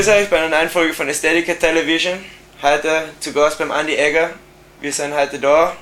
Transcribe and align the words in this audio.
Grüß 0.00 0.08
euch 0.08 0.30
bei 0.30 0.38
einer 0.38 0.48
neuen 0.48 0.70
Folge 0.70 0.94
von 0.94 1.08
Aesthetica 1.08 1.52
Television. 1.52 2.24
Heute 2.62 3.10
zu 3.20 3.34
Gast 3.34 3.58
beim 3.58 3.70
Andy 3.70 3.96
Egger. 3.96 4.30
Wir 4.80 4.94
sind 4.94 5.12
heute 5.12 5.38
da, 5.38 5.76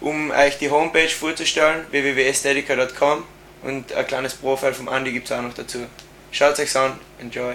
um 0.00 0.30
euch 0.30 0.56
die 0.56 0.70
Homepage 0.70 1.10
vorzustellen, 1.10 1.84
www.aesthetica.com 1.90 3.22
und 3.64 3.92
ein 3.92 4.06
kleines 4.06 4.32
Profil 4.32 4.72
vom 4.72 4.88
Andy 4.88 5.12
gibt 5.12 5.26
es 5.26 5.36
auch 5.36 5.42
noch 5.42 5.52
dazu. 5.52 5.80
Schaut 6.32 6.58
euch 6.58 6.74
an, 6.74 6.98
enjoy. 7.18 7.52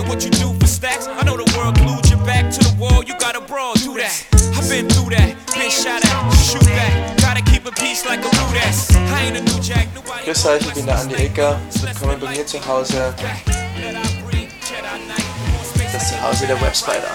Care 0.00 0.08
what 0.08 0.24
you 0.24 0.30
do 0.30 0.54
for 0.58 0.66
stacks. 0.66 1.06
I 1.06 1.22
know 1.24 1.36
the 1.36 1.48
world 1.56 1.74
glued 1.76 2.08
your 2.08 2.24
back 2.24 2.50
to 2.52 2.60
the 2.60 2.74
wall. 2.78 3.02
You 3.04 3.14
got 3.18 3.34
brawl, 3.46 3.74
do 3.74 3.96
that. 3.98 4.26
I've 4.56 4.68
been 4.68 4.88
through 4.88 5.10
that, 5.10 5.36
been 5.52 5.70
shot 5.70 6.00
at, 6.04 6.30
shoot 6.40 6.62
that. 6.62 7.20
Gotta 7.20 7.42
keep 7.42 7.66
a 7.66 7.72
peace 7.72 8.06
like 8.06 8.20
a 8.20 8.30
rude 8.38 8.56
ass. 8.64 8.94
I 8.96 9.24
ain't 9.26 9.36
a 9.36 9.42
new 9.42 9.60
jack. 9.60 9.88
Grüß 10.24 10.46
euch, 10.46 10.62
ich 10.62 10.74
bin 10.74 10.86
der 10.86 10.98
Andi 10.98 11.14
Ecker. 11.16 11.60
Willkommen 11.82 12.20
bei 12.20 12.30
mir 12.30 12.46
zu 12.46 12.58
Hause. 12.66 13.14
Das 15.92 16.08
Zuhause 16.08 16.46
der 16.46 16.60
Webspider. 16.60 17.12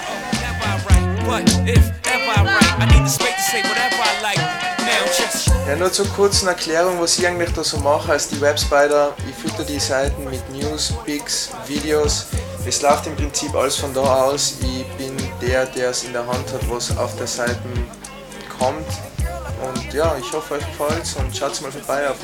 Ja, 5.66 5.76
nur 5.76 5.92
zur 5.92 6.06
kurzen 6.08 6.46
Erklärung, 6.48 7.00
was 7.00 7.18
ich 7.18 7.26
eigentlich 7.26 7.52
da 7.52 7.64
so 7.64 7.78
mache 7.78 8.12
als 8.12 8.28
die 8.28 8.40
Webspider. 8.40 9.14
Ich 9.28 9.34
fütter 9.34 9.64
die 9.64 9.80
Seiten 9.80 10.24
mit 10.30 10.48
News, 10.50 10.92
Pics, 11.04 11.50
Videos. 11.66 12.26
Es 12.68 12.82
läuft 12.82 13.06
im 13.06 13.14
Prinzip 13.14 13.54
alles 13.54 13.76
von 13.76 13.94
da 13.94 14.00
aus. 14.00 14.56
Ich 14.60 14.86
bin 14.96 15.16
der, 15.40 15.66
der 15.66 15.90
es 15.90 16.02
in 16.02 16.12
der 16.12 16.26
Hand 16.26 16.52
hat, 16.52 16.68
was 16.68 16.96
auf 16.98 17.16
der 17.16 17.28
Seite 17.28 17.56
kommt. 18.58 18.84
Und 19.62 19.94
ja, 19.94 20.16
ich 20.18 20.32
hoffe 20.32 20.54
euch 20.54 20.66
gefällt 20.66 21.06
und 21.18 21.36
schaut 21.36 21.60
mal 21.62 21.70
vorbei 21.70 22.10
auf 22.10 22.16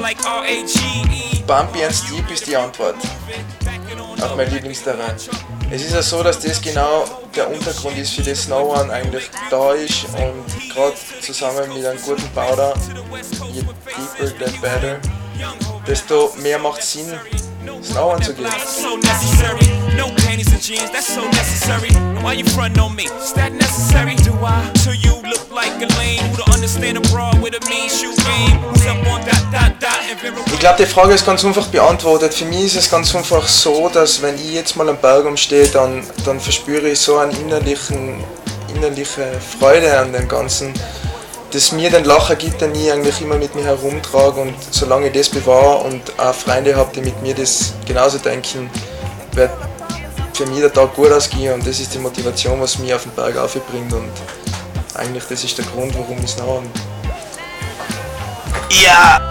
like 0.00 0.18
R-A-G-E. 0.24 1.42
Bumpy 1.46 1.84
and 1.84 1.94
Steep 1.94 2.30
ist 2.30 2.46
die 2.46 2.56
Antwort 2.56 2.96
auf 4.20 4.36
mein 4.36 4.50
Lieblingsterrain. 4.50 5.14
Es 5.70 5.82
ist 5.82 5.92
ja 5.92 6.02
so, 6.02 6.22
dass 6.22 6.40
das 6.40 6.60
genau 6.60 7.04
der 7.34 7.48
Untergrund 7.50 7.96
ist, 7.98 8.14
für 8.14 8.22
das 8.22 8.48
No 8.48 8.72
One 8.74 8.92
eigentlich 8.92 9.30
da 9.50 9.72
ist 9.72 10.04
und 10.04 10.72
gerade 10.72 10.94
zusammen 11.20 11.72
mit 11.74 11.86
einem 11.86 12.00
guten 12.02 12.28
Powder, 12.34 12.74
je 13.52 13.62
deeper 13.62 14.46
the 14.46 14.58
better, 14.58 15.00
desto 15.86 16.32
mehr 16.42 16.58
macht 16.58 16.82
Sinn, 16.82 17.06
Snow 17.82 18.12
One 18.14 18.22
zu 18.22 18.34
gehen. 18.34 18.46
No 19.96 20.06
panties 20.24 20.52
and 20.52 20.62
jeans, 20.62 20.90
that's 20.90 21.12
so 21.14 21.22
necessary. 21.30 21.90
Why 22.22 22.34
you 22.34 22.44
front 22.44 22.78
on 22.78 22.94
me? 22.94 23.04
Is 23.04 23.32
that 23.34 23.52
necessary? 23.52 24.14
Do 24.16 24.32
I? 24.44 24.79
Ich 30.52 30.58
glaube, 30.60 30.76
die 30.78 30.86
Frage 30.86 31.14
ist 31.14 31.24
ganz 31.24 31.44
einfach 31.44 31.66
beantwortet. 31.68 32.34
Für 32.34 32.44
mich 32.44 32.64
ist 32.64 32.76
es 32.76 32.90
ganz 32.90 33.14
einfach 33.14 33.46
so, 33.48 33.88
dass 33.88 34.20
wenn 34.20 34.34
ich 34.36 34.52
jetzt 34.52 34.76
mal 34.76 34.88
am 34.88 34.98
Berg 34.98 35.24
umstehe, 35.24 35.66
dann, 35.68 36.02
dann 36.24 36.38
verspüre 36.38 36.90
ich 36.90 37.00
so 37.00 37.16
eine 37.18 37.32
innerlichen, 37.32 38.22
innerliche 38.74 39.26
Freude 39.58 39.98
an 39.98 40.12
dem 40.12 40.28
Ganzen 40.28 40.74
das 41.52 41.72
mir 41.72 41.90
den 41.90 42.04
Lacher 42.04 42.36
gibt, 42.36 42.60
den 42.60 42.74
ich 42.74 42.92
eigentlich 42.92 43.20
immer 43.20 43.36
mit 43.36 43.54
mir 43.54 43.64
herumtrage. 43.64 44.40
Und 44.40 44.54
solange 44.70 45.08
ich 45.08 45.12
das 45.12 45.28
bewahre 45.28 45.84
und 45.84 46.18
auch 46.18 46.34
Freunde 46.34 46.76
habe, 46.76 46.90
die 46.94 47.00
mit 47.00 47.20
mir 47.22 47.34
das 47.34 47.72
genauso 47.86 48.18
denken, 48.18 48.70
wird 49.32 49.50
für 50.32 50.46
mich 50.46 50.60
der 50.60 50.72
Tag 50.72 50.94
gut 50.94 51.10
ausgehen. 51.10 51.54
Und 51.54 51.66
das 51.66 51.80
ist 51.80 51.92
die 51.94 51.98
Motivation, 51.98 52.60
was 52.60 52.78
mich 52.78 52.94
auf 52.94 53.02
den 53.02 53.12
Berg 53.12 53.36
aufbringt. 53.36 53.92
Und 53.92 54.10
eigentlich 55.00 55.24
das 55.24 55.42
ist 55.42 55.56
der 55.56 55.64
Grund, 55.64 55.94
warum 55.96 56.18
ich 56.18 56.24
es 56.24 56.36
noch 56.36 56.62
Ja! 58.84 59.30